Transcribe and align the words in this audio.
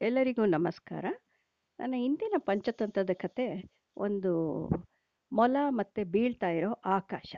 ಎಲ್ಲರಿಗೂ 0.00 0.46
ನಮಸ್ಕಾರ. 0.46 1.06
ನನ್ನ 1.78 1.94
ಇಂದಿನ 1.94 2.34
ಪಂಚತಂತ್ರದ 2.38 3.10
ಕತೆ 3.14 3.46
ಒಂದು 3.96 4.32
ಮೊಲ 5.32 5.56
ಮತ್ತು 5.68 6.10
ಬೀಳ್ತಾ 6.10 6.48
ಇರೋ 6.48 6.72
ಆಕಾಶ. 6.72 7.36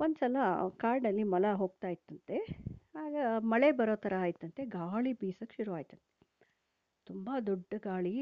ಒಂದು 0.00 0.16
ಸಲ 0.18 0.36
ಕಾಡಲ್ಲಿ 0.76 1.22
ಮೊಲ 1.22 1.46
ಹೋಗ್ತಾ 1.52 1.88
ಇತ್ತಂತೆ. 1.88 2.36
ಆಗ 2.94 3.14
ಮಳೆ 3.38 3.72
ಬರೋ 3.72 3.96
ಥರ 3.96 4.12
ಆಯ್ತಂತೆ. 4.18 4.64
ಗಾಳಿ 4.64 5.12
ಬೀಸಕ್ಕೆ 5.12 5.56
ಶುರು 5.56 5.74
ಆಯ್ತಂತೆ. 5.74 6.10
ತುಂಬ 7.06 7.30
ದೊಡ್ಡ 7.46 7.74
ಗಾಳಿ 7.78 8.14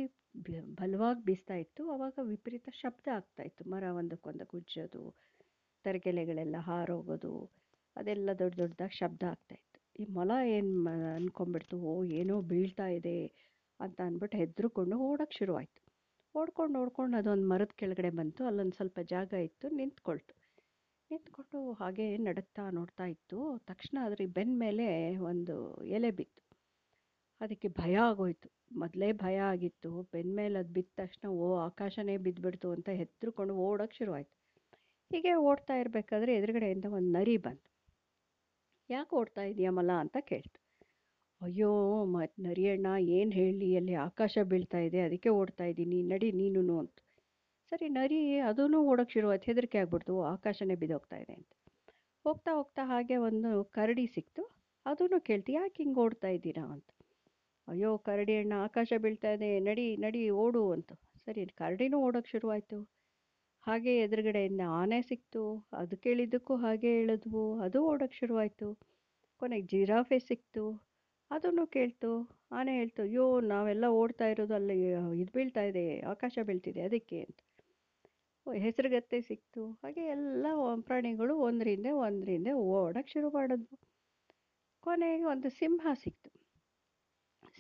ಬಲವಾಗಿ 0.81 1.25
ಬೀಸ್ತಾ 1.25 1.55
ಇತ್ತು. 1.55 1.91
ಆವಾಗ 1.91 2.19
ವಿಪರೀತ 2.23 2.69
ಶಬ್ದ 2.73 3.09
ಆಗ್ತಾ 3.09 3.43
ಇತ್ತು. 3.43 3.71
ಮರ 3.71 3.83
ಒಂದಕ್ಕೊಂದು 3.83 4.45
ಗುಜ್ಜೋದು, 4.45 5.15
ತರಗೆಲೆಗಳೆಲ್ಲ 5.85 6.57
ಹಾರೋಗೋದು, 6.61 7.35
ಅದೆಲ್ಲ 7.97 8.31
ದೊಡ್ಡ 8.33 8.57
ದೊಡ್ಡದಾಗಿ 8.61 8.97
ಶಬ್ದ 8.97 9.23
ಆಗ್ತಾ 9.23 9.55
ಈ 10.01 10.05
ಮೊಲ 10.05 10.31
ಏನು 10.47 10.89
ಅನ್ಕೊಂಡ್ಬಿಡ್ತು, 11.15 11.77
ಓ, 11.79 12.05
ಏನೋ 12.05 12.43
ಬೀಳ್ತಾ 12.43 12.89
ಇದೆ 12.89 13.33
ಅಂತ 13.81 14.01
ಅಂದ್ಬಿಟ್ಟು 14.01 14.39
ಹೆದ್ರುಕೊಂಡು 14.39 14.99
ಓಡೋಕ್ಕೆ 14.99 15.37
ಶುರುವಾಯಿತು. 15.39 15.83
ಓಡ್ಕೊಂಡು 16.39 16.79
ಓಡ್ಕೊಂಡು 16.79 17.17
ಅದೊಂದು 17.17 17.49
ಮರದ 17.49 17.71
ಕೆಳಗಡೆ 17.77 18.11
ಬಂತು. 18.11 18.45
ಅಲ್ಲೊಂದು 18.45 18.73
ಸ್ವಲ್ಪ 18.73 18.99
ಜಾಗ 19.03 19.33
ಇತ್ತು, 19.33 19.69
ನಿಂತ್ಕೊಳ್ತು. 19.69 20.35
ನಿಂತ್ಕೊಂಡು 21.11 21.73
ಹಾಗೆ 21.73 22.17
ನಡುತ್ತಾ 22.17 22.71
ನೋಡ್ತಾ 22.71 23.05
ಇತ್ತು. 23.05 23.59
ತಕ್ಷಣ 23.59 23.99
ಅದ್ರ 24.05 24.21
ಬೆನ್ನ 24.27 24.59
ಮೇಲೆ 24.59 25.17
ಒಂದು 25.17 25.85
ಎಲೆ 25.85 26.11
ಬಿತ್ತು. 26.11 26.57
ಅದಕ್ಕೆ 27.41 27.69
ಭಯ 27.69 27.97
ಆಗೋಯ್ತು. 27.97 28.51
ಮೊದಲೇ 28.73 29.13
ಭಯ 29.13 29.37
ಆಗಿತ್ತು. 29.37 30.03
ಬೆನ್ನ 30.03 30.37
ಮೇಲೆ 30.37 30.59
ಅದು 30.59 30.69
ಬಿದ್ದ 30.69 30.91
ತಕ್ಷಣ, 30.97 31.29
ಓ, 31.29 31.57
ಆಕಾಶನೇ 31.57 32.17
ಬಿದ್ದುಬಿಡ್ತು 32.17 32.71
ಅಂತ 32.71 32.89
ಹೆದ್ರುಕೊಂಡು 32.89 33.55
ಓಡೋಕ್ಕೆ 33.55 33.97
ಶುರುವಾಯಿತು. 33.97 34.37
ಹೀಗೆ 35.13 35.35
ಓಡ್ತಾ 35.35 35.75
ಇರಬೇಕಾದ್ರೆ 35.75 36.35
ಎದುರುಗಡೆಯಿಂದ 36.35 36.85
ಒಂದು 36.85 37.13
ನರಿ 37.13 37.37
ಬಂತು. 37.37 37.78
ಯಾಕೆ 38.91 39.17
ಓಡ್ತಾ 39.17 39.43
ಇದೀಯ 39.43 39.71
ಮಲ 39.71 39.91
ಅಂತ 39.91 40.17
ಕೇಳ್ತು. 40.21 40.61
ಅಯ್ಯೋ 41.43 42.05
ಮತ್ತು 42.05 42.43
ನರಿಯಣ್ಣ 42.43 42.87
ಏನು 42.97 43.31
ಹೇಳಿ 43.31 43.77
ಅಲ್ಲಿ 43.77 43.95
ಆಕಾಶ 43.95 44.39
ಬೀಳ್ತಾ 44.43 44.79
ಇದೆ, 44.79 45.01
ಅದಕ್ಕೆ 45.01 45.29
ಓಡ್ತಾ 45.29 45.65
ಇದ್ದೀನಿ 45.65 46.03
ನಡಿ 46.03 46.33
ನೀನು 46.33 46.79
ಅಂತ. 46.79 46.99
ಸರಿ 47.73 47.89
ನರಿ 47.89 48.39
ಅದೂ 48.41 48.83
ಓಡೋಕ್ಕೆ 48.83 49.13
ಶುರುವಾಯ್ತು, 49.13 49.45
ಹೆದರಿಕೆ 49.45 49.79
ಆಗ್ಬಿಡ್ತು, 49.79 50.23
ಆಕಾಶನೇ 50.23 50.75
ಬಿದ್ದೋಗ್ತಾ 50.75 51.17
ಇದೆ 51.17 51.33
ಅಂತ. 51.33 51.53
ಹೋಗ್ತಾ 52.25 52.51
ಹೋಗ್ತಾ 52.53 52.85
ಹಾಗೆ 52.85 53.17
ಒಂದು 53.17 53.65
ಕರಡಿ 53.65 54.07
ಸಿಕ್ತು 54.07 54.43
ಅದೂ 54.87 55.21
ಕೇಳ್ತಿ, 55.21 55.53
ಯಾಕೆ 55.53 55.83
ಹಿಂಗೆ 55.83 56.01
ಓಡ್ತಾ 56.01 56.29
ಇದ್ದೀರಾ 56.29 56.63
ಅಂತ. 56.63 56.91
ಅಯ್ಯೋ 57.69 57.99
ಕರಡಿ 57.99 58.37
ಅಣ್ಣ, 58.37 58.53
ಆಕಾಶ 58.53 58.93
ಬೀಳ್ತಾ 58.97 59.31
ಇದೆ, 59.33 59.59
ನಡಿ 59.59 59.97
ನಡಿ, 59.97 60.31
ಓಡು 60.31 60.73
ಅಂತ. 60.73 60.93
ಸರಿ 61.25 61.47
ಕರಡಿನೂ 61.47 61.99
ಓಡೋಕ್ಕೆ 61.99 62.31
ಶುರುವಾಯಿತು. 62.31 62.98
ಹಾಗೆ 63.69 63.99
ಎದುರುಗಡೆಯಿಂದ 63.99 64.61
ಆನೆ 64.71 65.03
ಸಿಕ್ತು. 65.03 65.69
ಅದು 65.73 65.97
ಕೇಳಿದ್ದಕ್ಕೂ 65.97 66.57
ಹಾಗೆ 66.57 66.87
ಹೇಳಿದ್ವು. 66.87 67.61
ಅದು 67.61 67.85
ಓಡೋಕ್ಕೆ 67.85 68.19
ಶುರುವಾಯಿತು. 68.19 68.79
ಕೊನೆಗೆ 69.39 69.67
ಜಿರಾಫೆ 69.67 70.19
ಸಿಕ್ತು. 70.19 70.65
ಅದನ್ನು 71.31 71.67
ಕೇಳ್ತು. 71.67 72.11
ಆನೆ 72.53 72.73
ಹೇಳ್ತು, 72.77 73.03
ಅಯ್ಯೋ, 73.03 73.41
ನಾವೆಲ್ಲ 73.41 73.85
ಓಡ್ತಾ 73.85 74.29
ಇರೋದು 74.29 74.55
ಅಲ್ಲಿ, 74.55 74.79
ಇದು 75.21 75.33
ಬೀಳ್ತಾ 75.33 75.63
ಇದೆ, 75.63 76.01
ಆಕಾಶ 76.01 76.39
ಬೀಳ್ತಿದೆ, 76.43 76.81
ಅದಕ್ಕೆ 76.81 77.21
ಅಂತ. 77.21 77.41
ಹೆಸರುಗತ್ತೆ 78.47 79.21
ಸಿಕ್ತು. 79.21 79.71
ಹಾಗೆ 79.73 80.07
ಎಲ್ಲ 80.07 80.47
ಪ್ರಾಣಿಗಳು 80.81 81.37
ಒಂದರಿಂದ 81.39 81.87
ಒಂದರಿಂದ 81.93 82.47
ಓಡೋಕ್ಕೆ 82.55 83.13
ಶುರು 83.13 83.31
ಮಾಡಿದ್ವು. 83.31 83.79
ಕೊನೆಗೆ 84.81 85.25
ಒಂದು 85.25 85.51
ಸಿಂಹ 85.51 85.87
ಸಿಕ್ತು. 85.95 86.31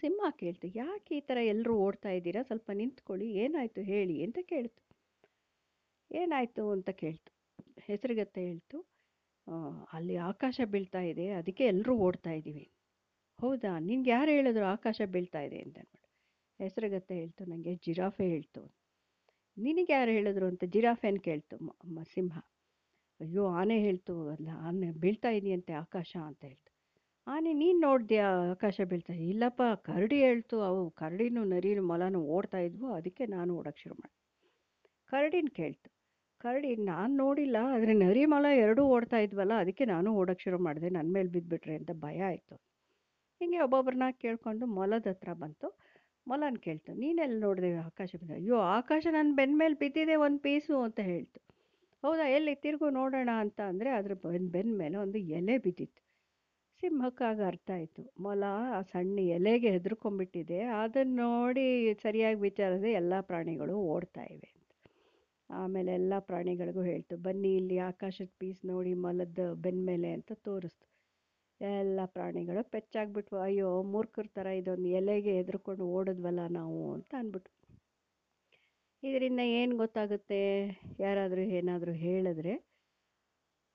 ಸಿಂಹ 0.01 0.31
ಕೇಳ್ತು, 0.31 0.67
ಯಾಕೆ 0.67 1.17
ಈ 1.17 1.21
ಥರ 1.21 1.39
ಎಲ್ಲರೂ 1.43 1.77
ಓಡ್ತಾ 1.77 2.11
ಇದ್ದೀರಾ? 2.11 2.43
ಸ್ವಲ್ಪ 2.43 2.71
ನಿಂತ್ಕೊಳ್ಳಿ, 2.75 3.31
ಏನಾಯಿತು 3.35 3.81
ಹೇಳಿ? 3.81 4.25
ಅಂತ 4.25 4.39
ಕೇಳ್ತು. 4.43 4.88
ಏನಾಯಿತು 6.13 6.71
ಅಂತ 6.71 6.91
ಕೇಳ್ತು. 6.91 7.39
ಹೆಸರುಗತ್ತೆ 7.81 8.47
ಹೇಳ್ತು 8.47 8.87
ಅಲ್ಲಿ 9.93 10.17
ಆಕಾಶ 10.17 10.61
ಬೀಳ್ತಾ 10.65 11.01
ಇದೆ, 11.01 11.31
ಅದಕ್ಕೆ 11.31 11.65
ಎಲ್ಲರೂ 11.65 11.97
ಓಡ್ತಾ 11.97 12.31
ಇದ್ದೀವಿ. 12.31 12.71
ಹೌದಾ? 13.41 13.79
ನಿನ್ಗೆ 13.79 14.11
ಯಾರು 14.11 14.31
ಹೇಳಿದ್ರು 14.31 14.65
ಆಕಾಶ 14.65 15.01
ಬೀಳ್ತಾ 15.07 15.41
ಇದೆ? 15.41 15.59
ಅಂತ 15.59 15.79
ಅಂದ್ಬಿಟ್ಟು. 15.79 16.09
ಹೆಸರುಗತ್ತೆ 16.65 17.15
ಹೇಳ್ತು 17.15 17.45
ನನಗೆ 17.45 17.75
ಜಿರಾಫೆ 17.75 18.29
ಹೇಳ್ತು. 18.29 18.75
ನಿನಗೆ 19.59 19.93
ಯಾರು 19.93 20.11
ಹೇಳಿದ್ರು? 20.11 20.47
ಅಂತ 20.47 20.65
ಜಿರಾಫೆನ 20.65 21.17
ಕೇಳ್ತು 21.17 21.65
ಮ- 21.65 22.03
ಸಿಂಹ. 22.03 22.39
ಅಯ್ಯೋ, 23.21 23.47
ಆನೆ 23.47 23.79
ಹೇಳ್ತು, 23.79 24.29
ಅಲ್ಲ, 24.29 24.49
ಆನೆ 24.55 24.91
ಬೀಳ್ತಾ 24.91 25.31
ಇದೆಯಂತೆ 25.31 25.73
ಆಕಾಶ, 25.73 26.17
ಅಂತ 26.25 26.45
ಹೇಳ್ತು. 26.45 26.75
ಆನೆ, 27.27 27.53
ನೀನು 27.53 27.81
ನೋಡಿದ್ಯಾ 27.81 28.51
ಆಕಾಶ 28.51 28.81
ಬೀಳ್ತಾ 28.85 29.13
ಇದೆ?" 29.13 29.29
ಇಲ್ಲಪ್ಪ, 29.29 29.63
ಕರಡಿ 29.75 30.19
ಹೇಳ್ತು, 30.19 30.61
ಅವು 30.61 30.91
ಕರಡಿನೂ 30.91 31.45
ನರಿನೂ 31.45 31.83
ಮೊಲನೂ 31.83 32.21
ಓಡ್ತಾ 32.21 32.59
ಇದ್ವು, 32.59 32.93
ಅದಕ್ಕೆ 32.93 33.27
ನಾನು 33.27 33.57
ಓಡೋಕ್ಕೆ 33.57 33.83
ಶುರು 33.83 33.95
ಮಾಡಿದೆ 33.95 34.19
ಕರಡಿನ 35.07 35.49
ಕೇಳ್ತು. 35.53 35.98
ಕರಡಿ 36.41 36.71
ನಾನು 36.91 37.13
ನೋಡಿಲ್ಲ, 37.23 37.59
ಆದರೆ 37.75 37.93
ನರಿಮಲ 38.05 38.47
ಎರಡೂ 38.65 38.83
ಓಡ್ತಾ 38.95 39.19
ಇದ್ವಲ್ಲ, 39.19 39.55
ಅದಕ್ಕೆ 39.63 39.85
ನಾನು 39.93 40.09
ಓಡೋಕ್ಕೆ 40.21 40.45
ಶುರು 40.47 40.59
ಮಾಡಿದೆ. 40.67 40.89
ನನ್ನ 40.97 41.11
ಮೇಲೆ 41.17 41.31
ಬಿದ್ದುಬಿಟ್ರೆ 41.35 41.75
ಅಂತ 41.81 41.93
ಭಯ 42.05 42.19
ಆಯಿತು. 42.31 42.57
ಹೀಗೆ 43.41 43.59
ಒಬ್ಬೊಬ್ಬರನ್ನ 43.65 44.09
ಕೇಳಿಕೊಂಡು 44.23 44.67
ಮೊಲದ 44.79 45.09
ಹತ್ರ 45.13 45.33
ಬಂತು. 45.43 45.69
ಮೊಲನ 46.27 46.57
ಕೇಳ್ತು 46.65 46.93
ನೀನೆಲ್ಲಿ 47.03 47.39
ನೋಡಿದೆ 47.47 47.69
ಆಕಾಶ 47.89 48.11
ಬಿದ್ದ 48.21 48.33
ಅಯ್ಯೋ, 48.39 48.57
ಆಕಾಶ 48.79 49.05
ನನ್ನ 49.17 49.31
ಬೆನ್ನ 49.39 49.57
ಮೇಲೆ 49.63 49.77
ಬಿದ್ದಿದೆ 49.83 50.17
ಒಂದು 50.27 50.41
ಪೀಸು, 50.47 50.75
ಅಂತ 50.87 51.01
ಹೇಳ್ತು. 51.11 51.41
ಹೌದಾ, 52.03 52.25
ಎಲ್ಲಿ? 52.37 52.55
ತಿರುಗು 52.65 52.89
ನೋಡೋಣ 52.99 53.31
ಅಂತ 53.45 53.61
ಅಂದರೆ 53.71 53.91
ಅದ್ರ 53.99 54.15
ಬೆನ್ನ 54.25 54.49
ಬೆನ್ನ 54.57 54.75
ಮೇಲೆ 54.83 54.97
ಒಂದು 55.05 55.21
ಎಲೆ 55.39 55.57
ಬಿದ್ದಿತ್ತು. 55.65 56.03
ಸಿಂಹಕ್ಕಾಗ 56.83 57.39
ಅರ್ಥ 57.51 57.69
ಆಯಿತು. 57.77 58.03
ಮೊಲ 58.25 58.43
ಆ 58.77 58.81
ಸಣ್ಣ 58.93 59.19
ಎಲೆಗೆ 59.37 59.71
ಹೆದರ್ಕೊಂಡ್ಬಿಟ್ಟಿದೆ. 59.77 60.61
ಅದನ್ನು 60.83 61.17
ನೋಡಿ 61.23 61.67
ಸರಿಯಾಗಿ 62.05 62.41
ವಿಚಾರದೆ 62.41 62.91
ಎಲ್ಲ 63.01 63.15
ಪ್ರಾಣಿಗಳು 63.31 63.77
ಓಡ್ತಾ 63.95 64.25
ಇವೆ. 64.35 64.49
ಆಮೇಲೆ 65.51 65.95
ಎಲ್ಲ 65.95 66.15
ಪ್ರಾಣಿಗಳಿಗೂ 66.19 66.83
ಹೇಳ್ತು, 66.83 67.17
ಬನ್ನಿ 67.17 67.57
ಇಲ್ಲಿ 67.57 67.79
ಆಕಾಶದ 67.79 68.31
ಪೀಸ್ 68.39 68.61
ನೋಡಿ 68.67 68.95
ಮಲದ 68.95 69.53
ಬೆನ್ನ 69.55 69.87
ಮೇಲೆ 69.87 70.13
ಅಂತ 70.13 70.33
ತೋರಿಸ್ತು. 70.33 70.87
ಎಲ್ಲ 71.61 72.01
ಪ್ರಾಣಿಗಳು 72.07 72.71
ಪೆಚ್ಚಾಗ್ಬಿಟ್ವು, 72.71 73.39
ಅಯ್ಯೋ, 73.39 73.83
ಮೂರ್ಖರ 73.83 74.27
ಥರ 74.35 74.47
ಇದೊಂದು 74.47 74.89
ಎಲೆಗೆ 74.89 75.33
ಹೆದರ್ಕೊಂಡು 75.37 75.85
ಓಡಿದ್ವಲ್ಲ 75.85 76.47
ನಾವು? 76.51 76.93
ಅಂತ 76.93 77.15
ಅಂದ್ಬಿಟ್ಟು 77.15 77.51
ಇದರಿಂದ 79.03 79.41
ಏನು 79.41 79.77
ಗೊತ್ತಾಗುತ್ತೆ? 79.77 80.41
ಯಾರಾದರೂ 81.01 81.41
ಏನಾದರೂ 81.41 81.93
ಹೇಳಿದ್ರೆ 81.93 82.55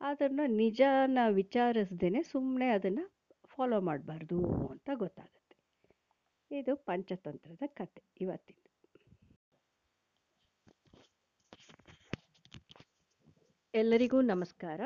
ಅದನ್ನು 0.01 0.45
ನಿಜನ 0.55 1.19
ವಿಚಾರಿಸ್ದೇ 1.31 2.21
ಸುಮ್ಮನೆ 2.23 2.69
ಅದನ್ನು 2.69 3.03
ಫಾಲೋ 3.49 3.81
ಮಾಡಬಾರ್ದು 3.81 4.37
ಅಂತ 4.71 4.89
ಗೊತ್ತಾಗುತ್ತೆ. 4.95 5.55
ಇದು 6.51 6.75
ಪಂಚತಂತ್ರದ 6.75 7.63
ಕತೆ 7.67 8.03
ಇವತ್ತಿಂದು 8.21 8.72
ಎಲ್ಲರಿಗೂ 13.73 14.17
ನಮಸ್ಕಾರ. 14.21 14.81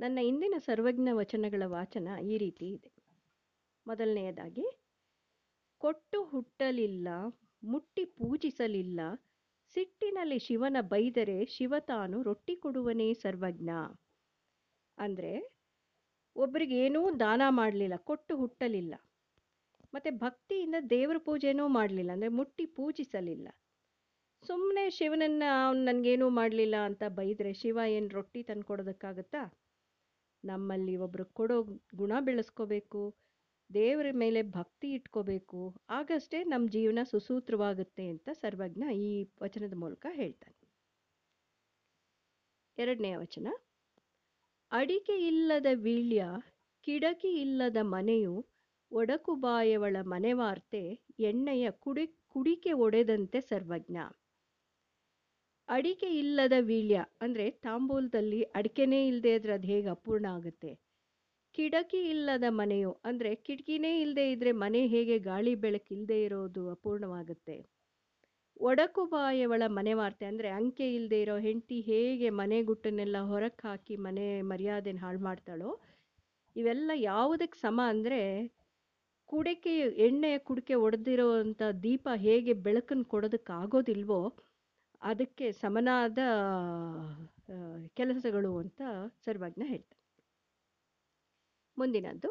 ನನ್ನ 0.00 0.18
ಇಂದಿನ 0.28 0.56
ಸರ್ವಜ್ಞ 0.58 1.08
ವಚನಗಳ 1.18 1.62
ವಾಚನ 1.66 2.08
ಈ 2.30 2.34
ರೀತಿ 2.38 2.66
ಇದೆ. 2.66 2.90
ಮೊದಲನೆಯದಾಗಿ, 3.86 4.64
ಕೊಟ್ಟು 5.80 6.18
ಹುಟ್ಟಲಿಲ್ಲ, 6.22 7.08
ಮುಟ್ಟಿ 7.62 8.04
ಪೂಜಿಸಲಿಲ್ಲ, 8.04 9.00
ಸಿಟ್ಟಿನಲ್ಲಿ 9.76 10.38
ಶಿವನ 10.38 10.76
ಬೈದರೆ 10.92 11.36
ಶಿವ 11.56 11.74
ತಾನು 11.92 12.22
ರೊಟ್ಟಿ 12.22 12.56
ಕೊಡುವನೇ 12.56 13.08
ಸರ್ವಜ್ಞ. 13.24 13.70
ಅಂದರೆ 14.98 15.34
ಒಬ್ಬರಿಗೆ 16.36 16.78
ಏನೂ 16.86 17.02
ದಾನ 17.24 17.42
ಮಾಡಲಿಲ್ಲ, 17.60 17.98
ಕೊಟ್ಟು 18.10 18.36
ಹುಟ್ಟಲಿಲ್ಲ. 18.36 18.94
ಮತ್ತು 19.94 20.12
ಭಕ್ತಿಯಿಂದ 20.24 20.80
ದೇವರ 20.96 21.20
ಪೂಜೆನೂ 21.30 21.66
ಮಾಡಲಿಲ್ಲ, 21.78 22.12
ಅಂದರೆ 22.12 22.32
ಮುಟ್ಟಿ 22.40 22.66
ಪೂಜಿಸಲಿಲ್ಲ. 22.80 23.48
ಸುಮ್ಮನೆ 24.48 24.90
ಶಿವನನ್ನು 24.90 25.48
ಅವ್ನು 25.64 25.80
ನನಗೇನೂ 25.84 26.30
ಮಾಡಲಿಲ್ಲ 26.30 26.76
ಅಂತ 26.84 27.02
ಬೈದರೆ 27.08 27.52
ಶಿವ 27.52 27.78
ಏನು 27.86 28.08
ರೊಟ್ಟಿ 28.08 28.42
ತಂದು 28.42 28.64
ಕೊಡೋದಕ್ಕಾಗತ್ತಾ 28.64 29.42
ನಮ್ಮಲ್ಲಿ 30.44 30.96
ಒಬ್ಬರು 30.96 31.24
ಕೊಡೋ 31.24 31.56
ಗುಣ 31.94 32.12
ಬೆಳೆಸ್ಕೋಬೇಕು, 32.20 33.02
ದೇವರ 33.70 34.06
ಮೇಲೆ 34.12 34.42
ಭಕ್ತಿ 34.42 34.92
ಇಟ್ಕೋಬೇಕು, 34.92 35.60
ಆಗಷ್ಟೇ 35.90 36.44
ನಮ್ಮ 36.44 36.70
ಜೀವನ 36.70 37.02
ಸುಸೂತ್ರವಾಗುತ್ತೆ 37.02 38.08
ಅಂತ 38.08 38.28
ಸರ್ವಜ್ಞ 38.32 38.84
ಈ 38.98 39.10
ವಚನದ 39.42 39.74
ಮೂಲಕ 39.74 40.06
ಹೇಳ್ತಾನೆ. 40.10 40.56
ಎರಡನೆಯ 42.78 43.16
ವಚನ, 43.16 43.48
ಅಡಿಕೆ 44.72 45.16
ಇಲ್ಲದ 45.30 45.66
ವೀಳ್ಯ 45.74 46.22
ಕಿಡಕಿ 46.86 47.32
ಇಲ್ಲದ 47.40 47.76
ಮನೆಯು 47.82 48.46
ಒಡಕುಬಾಯವಳ 48.92 49.96
ಮನೆವಾರ್ತೆ 50.04 50.82
ಎಣ್ಣೆಯ 51.20 51.66
ಕುಡಿ, 51.70 52.06
ಕುಡಿಕೆ 52.28 52.72
ಒಡೆದಂತೆ 52.72 53.40
ಸರ್ವಜ್ಞ. 53.40 53.98
ಅಡಿಕೆ 55.68 56.08
ಇಲ್ಲದ 56.20 56.56
ವೀಳ್ಯ, 56.68 56.98
ಅಂದರೆ 57.24 57.46
ತಾಂಬೂಲದಲ್ಲಿ 57.64 58.38
ಅಡಿಕೆನೇ 58.58 59.00
ಇಲ್ಲದೆ 59.08 59.32
ಇದ್ರೆ 59.38 59.52
ಅದು 59.56 59.66
ಹೇಗೆ 59.72 59.88
ಅಪೂರ್ಣ 59.96 60.26
ಆಗುತ್ತೆ? 60.36 60.70
ಕಿಡಕಿ 61.54 62.00
ಇಲ್ಲದ 62.12 62.46
ಮನೆಯು, 62.60 62.92
ಅಂದರೆ 63.04 63.30
ಕಿಟಕಿನೇ 63.46 63.92
ಇಲ್ಲದೆ 64.02 64.24
ಇದ್ರೆ 64.34 64.52
ಮನೆ 64.62 64.80
ಹೇಗೆ 64.94 65.16
ಗಾಳಿ 65.28 65.52
ಬೆಳಕು 65.64 65.90
ಇಲ್ಲದೆ 65.96 66.18
ಇರೋದು 66.26 66.62
ಅಪೂರ್ಣವಾಗುತ್ತೆ? 66.74 67.56
ಒಡಕು 68.60 69.02
ಬಾಯವಳ 69.12 69.62
ಮನೆ 69.78 69.92
ವಾರ್ತೆ, 69.94 70.24
ಅಂದರೆ 70.30 70.48
ಅಂಕೆ 70.58 70.86
ಇಲ್ಲದೆ 70.94 71.18
ಇರೋ 71.24 71.36
ಹೆಂಡತಿ 71.46 71.78
ಹೇಗೆ 71.90 72.30
ಮನೆ 72.40 72.58
ಗುಟ್ಟನ್ನೆಲ್ಲ 72.70 73.18
ಹೊರಕ್ಕೆ 73.30 73.66
ಹಾಕಿ 73.68 73.96
ಮನೆ 74.06 74.26
ಮರ್ಯಾದೆನ 74.50 75.00
ಹಾಳು 75.04 75.20
ಮಾಡ್ತಾಳೋ, 75.28 75.70
ಇವೆಲ್ಲ 76.56 76.90
ಯಾವುದಕ್ಕೆ 77.10 77.58
ಸಮ 77.66 77.80
ಅಂದರೆ 77.92 78.22
ಕುಡಿಕೆ 79.32 79.72
ಎಣ್ಣೆಯ 80.06 80.36
ಕುಡಿಕೆ 80.48 80.74
ಒಡೆದಿರೋವಂಥ 80.84 81.62
ದೀಪ 81.82 82.08
ಹೇಗೆ 82.26 82.52
ಬೆಳಕನ್ನು 82.66 83.06
ಕೊಡೋದಕ್ಕೆ 83.14 83.52
ಆಗೋದಿಲ್ವೋ 83.62 84.20
ಅದಕ್ಕೆ 85.02 85.46
ಸಮನಾದ 85.52 86.20
ಕೆಲಸಗಳು 87.96 88.52
ಅಂತ 88.58 88.80
ಸರ್ವಜ್ಞ 89.24 89.62
ಹೇಳ್ತಾರೆ 89.64 89.94
ಮುಂದಿನದ್ದು, 91.76 92.30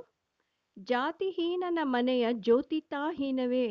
ಜಾತಿಹೀನನ 0.88 1.80
ಮನೆಯ 1.84 2.26
ಜ್ಯೋತಿತಾಹೀನವೇ, 2.46 3.68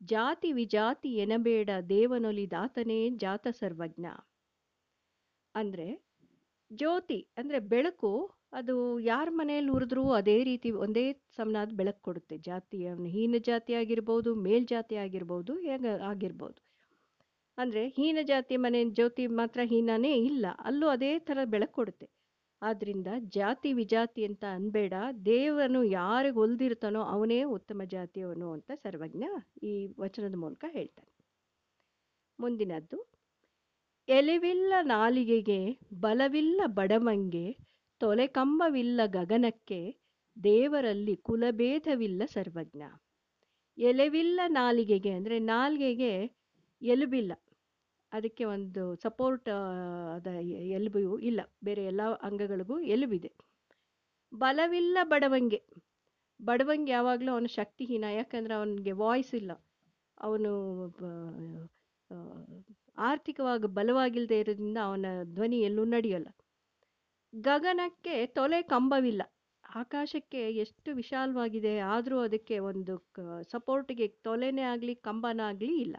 ಜಾತಿ 0.00 0.50
ವಿಜಾತಿ 0.52 1.10
ಎನಬೇಡ 1.16 1.70
ದೇವನೊಲಿದಾತನೇ 1.88 3.00
ಜಾತ 3.16 3.46
ಸರ್ವಜ್ಞ. 3.60 4.06
ಅಂದರೆ, 5.54 5.86
ಜ್ಯೋತಿ, 6.70 7.20
ಅಂದರೆ 7.38 7.58
ಬೆಳಕು, 7.72 8.12
ಅದು 8.52 8.76
ಯಾರ 9.00 9.28
ಮನೆಯಲ್ಲಿ 9.30 9.70
ಉರಿದ್ರೂ 9.70 10.04
ಅದೇ 10.12 10.38
ರೀತಿ 10.44 10.70
ಒಂದೇ 10.84 11.04
ಸಮನಾದ 11.36 11.70
ಬೆಳಕು 11.72 12.00
ಕೊಡುತ್ತೆ. 12.02 12.38
ಜಾತಿ 12.50 12.78
ಹೀನ 13.16 13.36
ಜಾತಿ 13.50 13.74
ಆಗಿರ್ಬೋದು 13.74 14.34
ಮೇಲ್ಜಾತಿ 14.48 14.96
ಆಗಿರ್ಬೋದು, 14.96 15.54
ಹೇಗೆ 15.60 15.92
ಆಗಿರ್ಬೋದು. 16.12 16.60
ಅಂದರೆ 17.58 17.82
ಹೀನ 17.88 18.18
ಜಾತಿ 18.22 18.56
ಮನೆ 18.56 18.80
ಜ್ಯೋತಿ 18.84 19.26
ಮಾತ್ರ 19.26 19.60
ಹೀನನೇ 19.64 20.12
ಇಲ್ಲ, 20.30 20.46
ಅಲ್ಲೂ 20.58 20.86
ಅದೇ 20.88 21.18
ಥರ 21.18 21.38
ಬೆಳಕು 21.44 21.72
ಕೊಡುತ್ತೆ. 21.72 22.06
ಆದ್ದರಿಂದ 22.62 23.06
ಜಾತಿ 23.28 23.72
ವಿಜಾತಿ 23.72 24.22
ಅಂತ 24.24 24.44
ಅನ್ಬೇಡ, 24.44 24.94
ದೇವನು 25.24 25.80
ಯಾರಿಗೆ 25.84 26.38
ಒಲ್ದಿರ್ತಾನೋ 26.38 27.00
ಅವನೇ 27.04 27.38
ಉತ್ತಮ 27.44 27.82
ಜಾತಿಯವನು 27.84 28.48
ಅಂತ 28.52 28.70
ಸರ್ವಜ್ಞ 28.74 29.24
ಈ 29.62 29.72
ವಚನದ 29.98 30.34
ಮೂಲಕ 30.34 30.64
ಹೇಳ್ತಾನೆ. 30.68 31.10
ಮುಂದಿನದ್ದು, 32.38 32.98
ಎಲೆವಿಲ್ಲ 34.08 34.72
ನಾಲಿಗೆಗೆ, 34.80 35.60
ಬಲವಿಲ್ಲ 36.00 36.60
ಬಡವಂಗೆ 36.66 37.46
ತೊಲೆಕಂಬವಿಲ್ಲ 38.00 39.00
ಗಗನಕ್ಕೆ, 39.06 39.80
ದೇವರಲ್ಲಿ 40.36 41.16
ಕುಲಭೇದವಿಲ್ಲ 41.16 42.22
ಸರ್ವಜ್ಞ. 42.26 42.82
ಎಲೆವಿಲ್ಲ 43.78 44.40
ನಾಲಿಗೆಗೆ 44.46 45.10
ಅಂದರೆ 45.10 45.38
ನಾಲಿಗೆಗೆ 45.38 46.14
ಎಲುಬಿಲ್ಲ. 46.82 47.32
ಅದಕ್ಕೆ 48.12 48.44
ಒಂದು 48.44 48.94
ಸಪೋರ್ಟ್ 48.94 49.48
ಅದ 50.14 50.26
ಎಲುಬು 50.76 51.18
ಇಲ್ಲ. 51.18 51.40
ಬೇರೆ 51.64 51.84
ಎಲ್ಲ 51.84 52.02
ಅಂಗಗಳಿಗೂ 52.22 52.80
ಎಲುಬಿದೆ. 52.80 53.30
ಬಲವಿಲ್ಲ 54.32 54.98
ಬಡವಂಗೆ. 55.02 55.60
ಬಡವಂಗೆ 56.42 56.92
ಯಾವಾಗಲೂ 56.92 57.32
ಅವನು 57.32 57.48
ಶಕ್ತಿಹೀನ. 57.48 58.04
ಯಾಕಂದರೆ 58.12 58.54
ಅವನಿಗೆ 58.54 58.92
ವಾಯ್ಸ್ 58.92 59.34
ಇಲ್ಲ. 59.34 59.52
ಅವನು 60.20 60.52
ಆರ್ಥಿಕವಾಗಿ 62.96 63.66
ಬಲವಾಗಿಲ್ಲದೆ 63.66 64.40
ಇರೋದ್ರಿಂದ 64.40 64.78
ಅವನ 64.82 65.06
ಧ್ವನಿ 65.24 65.60
ಎಲ್ಲೂ 65.60 65.84
ನಡೆಯಲ್ಲ. 65.84 66.28
ಗಗನಕ್ಕೆ 67.34 68.26
ತೊಲೆ 68.26 68.62
ಕಂಬವಿಲ್ಲ. 68.62 69.22
ಆಕಾಶಕ್ಕೆ 69.74 70.52
ಎಷ್ಟು 70.52 70.94
ವಿಶಾಲವಾಗಿದೆ 70.94 71.78
ಆದರೂ 71.78 72.18
ಅದಕ್ಕೆ 72.18 72.58
ಒಂದು 72.58 72.94
ಸಪೋರ್ಟಿಗೆ 73.50 74.08
ತೊಲೆನೇ 74.08 74.62
ಆಗಲಿ, 74.62 74.94
ಕಂಬನೇ 74.94 75.42
ಆಗಲಿ 75.42 75.80
ಇಲ್ಲ. 75.80 75.96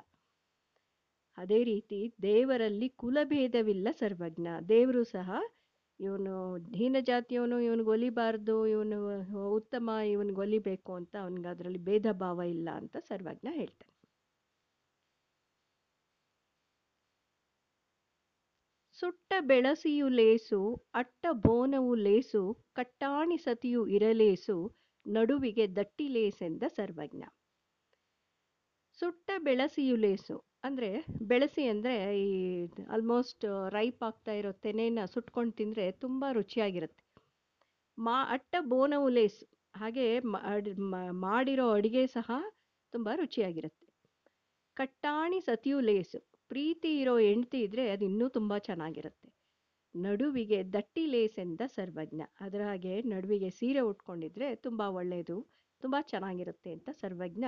ಅದೇ 1.38 1.64
ರೀತಿ 1.64 2.14
ದೇವರಲ್ಲಿ 2.22 2.90
ಕುಲಭೇದವಿಲ್ಲ 2.90 3.88
ಸರ್ವಜ್ಞ. 3.92 4.48
ದೇವರು 4.70 5.04
ಸಹ 5.04 5.32
ಇವನು 6.00 6.56
ಹೀನ 6.76 6.96
ಜಾತಿಯವನು, 7.00 7.60
ಇವನಿಗೆ 7.60 7.90
ಒಲಿಬಾರ್ದು, 7.90 8.68
ಇವನು 8.68 9.00
ಉತ್ತಮ, 9.52 9.90
ಇವನಿಗೆ 10.12 10.40
ಒಲಿಬೇಕು 10.40 10.94
ಅಂತ 10.94 11.16
ಅವನಿಗೆ 11.16 11.48
ಅದರಲ್ಲಿ 11.48 11.80
ಭೇದ 11.80 12.06
ಭಾವ 12.12 12.42
ಇಲ್ಲ 12.42 12.70
ಅಂತ 12.70 12.98
ಸರ್ವಜ್ಞ 12.98 13.48
ಹೇಳ್ತಾನೆ. 13.52 13.94
ಸುಟ್ಟ 18.94 19.34
ಬೆಳಸಿಯು 19.40 20.08
ಲೇಸು, 20.08 20.82
ಅಟ್ಟ 20.94 21.26
ಬೋನವು 21.32 21.96
ಲೇಸು, 21.96 22.58
ಕಟ್ಟಾಣಿ 22.74 23.38
ಸತಿಯು 23.38 23.88
ಇರಲೇಸು, 23.88 24.76
ನಡುವಿಗೆ 25.08 25.76
ದಟ್ಟಿ 25.76 26.08
ಲೇಸೆಂದ 26.08 26.64
ಸರ್ವಜ್ಞ. 26.68 27.24
ಸುಟ್ಟ 29.00 29.32
ಬೆಳಸಿಯು 29.38 29.96
ಲೇಸು 29.96 30.53
ಅಂದರೆ 30.64 30.90
ಬೆಳಸಿ 31.30 31.64
ಅಂದರೆ 31.72 31.96
ಈ 32.26 32.30
ಆಲ್ಮೋಸ್ಟ್ 32.96 33.46
ರೈಪ್ 33.70 34.02
ಆಗ್ತಾ 34.10 34.34
ಇರೋ 34.40 34.52
ತೆನೆನ 34.66 35.06
ಸುಟ್ಕೊಂಡು 35.14 35.54
ತಿಂದರೆ 35.60 35.86
ತುಂಬ 36.04 36.26
ರುಚಿಯಾಗಿರುತ್ತೆ. 36.32 37.04
ಮಾ, 37.98 38.16
ಅಟ್ಟ 38.36 38.56
ಬೋನವು 38.72 39.08
ಲೇಸು 39.18 39.46
ಹಾಗೆ 39.76 40.06
ಮಾಡಿರೋ 41.26 41.66
ಅಡುಗೆ 41.78 42.04
ಸಹ 42.16 42.30
ತುಂಬ 42.94 43.10
ರುಚಿಯಾಗಿರುತ್ತೆ. 43.22 43.86
ಕಟ್ಟಾಣಿ 44.78 45.40
ಸತಿಯು 45.42 45.80
ಲೇಸು 45.90 46.20
ಪ್ರೀತಿ 46.52 46.90
ಇರೋ 47.02 47.16
ಹೆಂಡ್ತಿ 47.26 47.60
ಇದ್ದರೆ 47.66 47.84
ಅದು 47.92 48.04
ಇನ್ನೂ 48.10 48.26
ತುಂಬ 48.30 48.54
ಚೆನ್ನಾಗಿರುತ್ತೆ. 48.68 49.28
ನಡುವಿಗೆ 49.96 50.60
ದಟ್ಟಿ 50.76 51.04
ಲೇಸ್ 51.14 51.38
ಎಂದ 51.38 51.62
ಸರ್ವಜ್ಞ, 51.76 52.22
ಅದರ 52.40 52.62
ಹಾಗೆ 52.70 52.94
ನಡುವಿಗೆ 53.14 53.50
ಸೀರೆ 53.58 53.82
ಉಟ್ಕೊಂಡಿದ್ರೆ 53.90 54.48
ತುಂಬ 54.66 54.82
ಒಳ್ಳೆಯದು 55.00 55.38
ತುಂಬ 55.84 55.96
ಚೆನ್ನಾಗಿರುತ್ತೆ 56.12 56.70
ಅಂತ 56.72 56.90
ಸರ್ವಜ್ಞ 57.02 57.46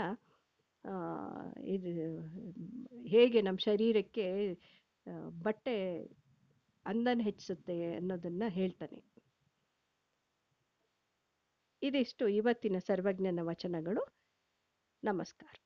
ಇದು 1.63 1.91
ಹೇಗೆ 3.07 3.41
ನಮ್ಮ 3.41 3.57
ಶರೀರಕ್ಕೆ 3.57 4.25
ಬಟ್ಟೆ 5.29 5.75
ಅಂದನ 6.85 7.21
ಹೆಚ್ಚಿಸುತ್ತೆ 7.23 7.95
ಅನ್ನೋದನ್ನು 7.95 8.51
ಹೇಳ್ತಾನೆ. 8.51 9.03
ಇದಿಷ್ಟು 11.81 12.27
ಇವತ್ತಿನ 12.27 12.75
ಸರ್ವಜ್ಞನ 12.79 13.39
ವಚನಗಳು. 13.43 14.03
ನಮಸ್ಕಾರ. 15.03 15.64